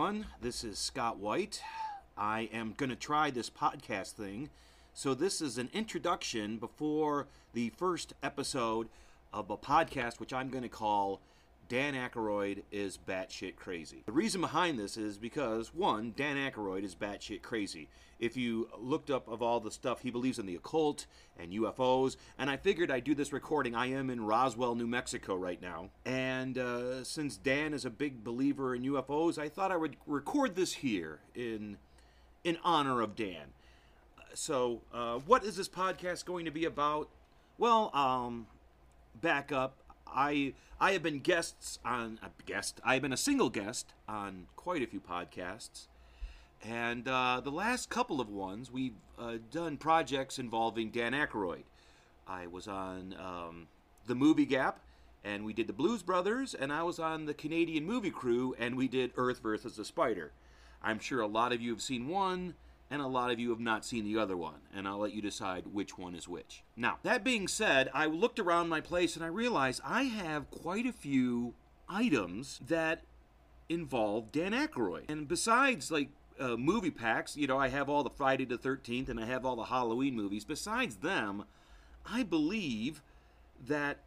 [0.00, 0.24] everyone.
[0.40, 1.60] This is Scott White.
[2.16, 4.48] I am going to try this podcast thing.
[4.94, 8.88] So, this is an introduction before the first episode
[9.30, 11.20] of a podcast, which I'm going to call
[11.70, 14.02] Dan Aykroyd is batshit crazy.
[14.04, 17.88] The reason behind this is because, one, Dan Aykroyd is batshit crazy.
[18.18, 21.06] If you looked up of all the stuff, he believes in the occult
[21.38, 23.76] and UFOs, and I figured I'd do this recording.
[23.76, 28.24] I am in Roswell, New Mexico right now, and uh, since Dan is a big
[28.24, 31.76] believer in UFOs, I thought I would record this here in
[32.42, 33.54] in honor of Dan.
[34.34, 37.08] So, uh, what is this podcast going to be about?
[37.58, 38.48] Well, um,
[39.20, 39.79] back up.
[40.14, 42.80] I I have been guests on a guest.
[42.84, 45.86] I have been a single guest on quite a few podcasts,
[46.64, 51.64] and uh, the last couple of ones we've uh, done projects involving Dan Aykroyd.
[52.26, 53.66] I was on um,
[54.06, 54.80] the Movie Gap,
[55.24, 58.76] and we did the Blues Brothers, and I was on the Canadian Movie Crew, and
[58.76, 60.32] we did Earth versus the Spider.
[60.82, 62.54] I'm sure a lot of you have seen one
[62.90, 65.22] and a lot of you have not seen the other one, and I'll let you
[65.22, 66.64] decide which one is which.
[66.76, 70.86] Now, that being said, I looked around my place and I realized I have quite
[70.86, 71.54] a few
[71.88, 73.02] items that
[73.68, 75.08] involve Dan Aykroyd.
[75.08, 76.08] And besides, like,
[76.40, 79.46] uh, movie packs, you know, I have all the Friday the 13th and I have
[79.46, 80.44] all the Halloween movies.
[80.44, 81.44] Besides them,
[82.04, 83.02] I believe
[83.64, 83.98] that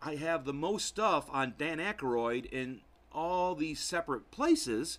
[0.00, 4.98] I have the most stuff on Dan Aykroyd in all these separate places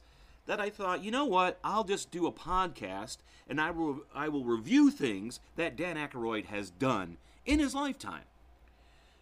[0.49, 4.29] that I thought, you know what, I'll just do a podcast and I will I
[4.29, 8.23] will review things that Dan Aykroyd has done in his lifetime.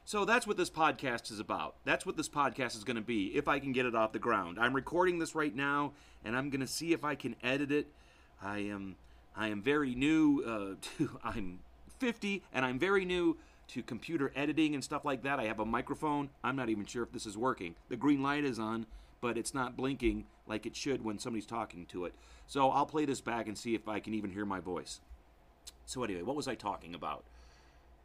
[0.06, 1.76] So that's what this podcast is about.
[1.84, 4.20] That's what this podcast is going to be if I can get it off the
[4.20, 4.58] ground.
[4.58, 5.92] I'm recording this right now
[6.24, 7.88] and I'm going to see if I can edit it.
[8.42, 8.96] I am
[9.36, 11.60] I am very new uh, to I'm
[12.00, 13.36] 50 and I'm very new
[13.68, 15.42] to computer editing and stuff like that.
[15.42, 16.30] I have a microphone.
[16.42, 17.76] I'm not even sure if this is working.
[17.90, 18.86] The green light is on
[19.22, 22.14] but it's not blinking like it should when somebody's talking to it.
[22.46, 25.02] So I'll play this back and see if I can even hear my voice.
[25.86, 27.24] So anyway, what was I talking about?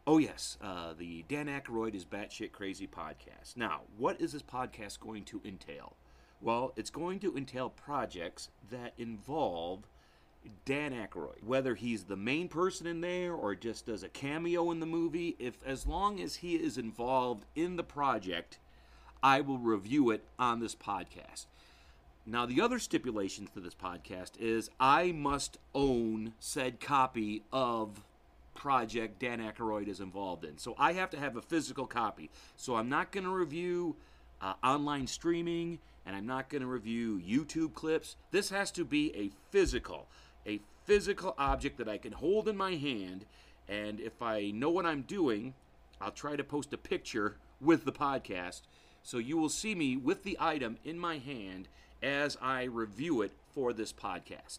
[0.06, 3.56] Oh yes, uh, the Dan Aykroyd is batshit crazy podcast.
[3.56, 5.94] Now, what is this podcast going to entail?
[6.40, 9.86] Well, it's going to entail projects that involve
[10.64, 14.80] Dan Aykroyd, whether he's the main person in there or just does a cameo in
[14.80, 15.36] the movie.
[15.38, 18.58] If as long as he is involved in the project,
[19.22, 21.46] I will review it on this podcast.
[22.24, 28.04] Now, the other stipulations to this podcast is I must own said copy of
[28.54, 30.58] project Dan Aykroyd is involved in.
[30.58, 32.30] So I have to have a physical copy.
[32.56, 33.96] So I'm not going to review
[34.40, 38.16] uh, online streaming and I'm not going to review YouTube clips.
[38.30, 40.06] This has to be a physical,
[40.46, 43.24] a physical object that I can hold in my hand.
[43.68, 45.54] And if I know what I'm doing,
[46.00, 48.62] I'll try to post a picture with the podcast
[49.02, 51.68] so you will see me with the item in my hand
[52.02, 54.58] as I review it for this podcast.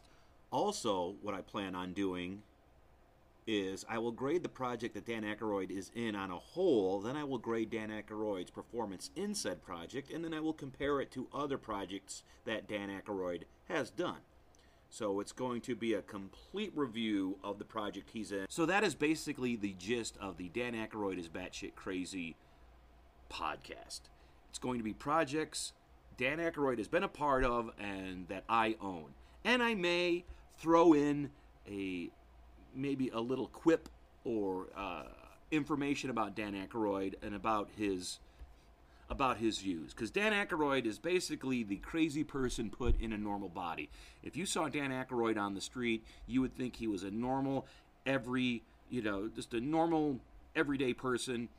[0.52, 2.44] Also, what I plan on doing
[3.46, 7.18] is I will grade the project that Dan Aykroyd is in on a whole, then
[7.18, 11.12] I will grade Dan Aykroyd's performance in said project, and then I will compare it
[11.12, 14.20] to other projects that Dan Aykroyd has done.
[14.90, 18.46] So it's going to be a complete review of the project he's in.
[18.48, 22.36] So that is basically the gist of the Dan Aykroyd is batshit crazy
[23.30, 24.02] podcast.
[24.54, 25.74] It's going to be projects
[26.16, 29.16] Dan Aykroyd has been a part of and that I own.
[29.44, 30.26] And I may
[30.60, 31.32] throw in
[31.68, 32.12] a
[32.76, 33.90] maybe a little quip
[34.24, 35.06] or uh,
[35.50, 38.20] information about Dan Aykroyd and about his
[39.10, 43.50] about his views because Dan Aykroyd is basically the crazy person put in a normal
[43.50, 43.90] body.
[44.22, 47.66] If you saw Dan Aykroyd on the street, you would think he was a normal,
[48.06, 50.20] every you know, just a normal
[50.56, 51.50] everyday person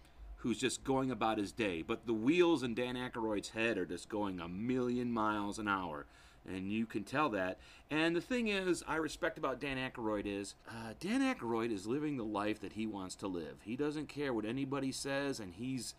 [0.44, 1.80] who's just going about his day.
[1.80, 6.04] But the wheels in Dan Aykroyd's head are just going a million miles an hour.
[6.46, 7.58] And you can tell that.
[7.90, 12.18] And the thing is, I respect about Dan Aykroyd is uh, Dan Aykroyd is living
[12.18, 13.62] the life that he wants to live.
[13.64, 15.94] He doesn't care what anybody says, and he's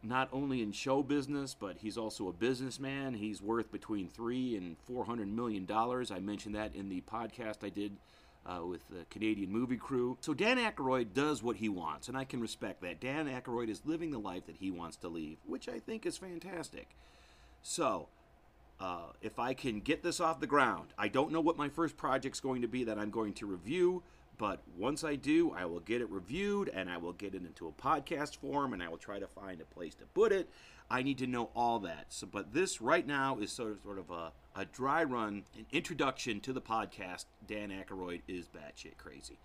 [0.00, 3.14] not only in show business, but he's also a businessman.
[3.14, 6.12] He's worth between three and four hundred million dollars.
[6.12, 7.96] I mentioned that in the podcast I did
[8.48, 10.16] uh, with the Canadian movie crew.
[10.20, 13.00] So Dan Aykroyd does what he wants, and I can respect that.
[13.00, 16.16] Dan Aykroyd is living the life that he wants to lead, which I think is
[16.16, 16.88] fantastic.
[17.62, 18.08] So,
[18.80, 21.96] uh, if I can get this off the ground, I don't know what my first
[21.96, 24.02] project's going to be that I'm going to review,
[24.38, 27.66] but once I do, I will get it reviewed and I will get it into
[27.66, 30.48] a podcast form and I will try to find a place to put it.
[30.90, 32.06] I need to know all that.
[32.08, 35.66] So, but this right now is sort of sort of a, a dry run, an
[35.72, 37.26] introduction to the podcast.
[37.46, 39.38] Dan Aykroyd is batshit crazy.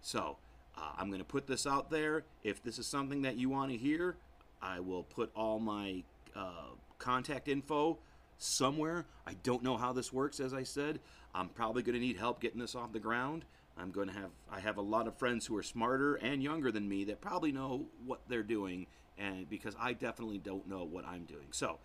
[0.00, 0.38] So
[0.76, 2.24] uh, I'm going to put this out there.
[2.42, 4.16] If this is something that you want to hear,
[4.62, 6.02] I will put all my
[6.34, 7.98] uh, contact info
[8.38, 9.04] somewhere.
[9.26, 11.00] I don't know how this works, as I said.
[11.34, 13.44] I'm probably going to need help getting this off the ground.
[13.78, 16.72] I'm going to have I have a lot of friends who are smarter and younger
[16.72, 18.86] than me that probably know what they're doing
[19.18, 21.48] and because I definitely don't know what I'm doing.
[21.50, 21.78] So,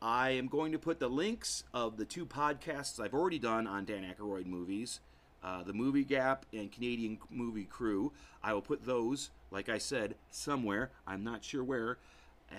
[0.00, 3.84] I am going to put the links of the two podcasts I've already done on
[3.84, 4.98] Dan Aykroyd movies,
[5.44, 8.12] uh, the Movie Gap and Canadian Movie Crew.
[8.42, 10.90] I will put those, like I said, somewhere.
[11.06, 11.98] I'm not sure where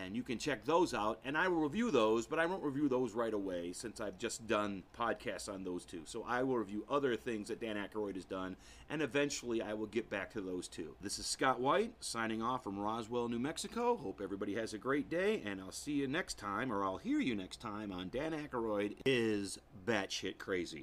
[0.02, 1.20] and you can check those out.
[1.26, 4.48] And I will review those, but I won't review those right away since I've just
[4.48, 6.02] done podcasts on those two.
[6.06, 8.56] So I will review other things that Dan Aykroyd has done,
[8.90, 10.96] and eventually I will get back to those two.
[11.02, 13.98] This is Scott White signing off from Roswell, New Mexico.
[13.98, 17.20] Hope everybody has a great day, and I'll see you next time, or I'll hear
[17.20, 20.82] you next time on Dan Aykroyd is batshit crazy.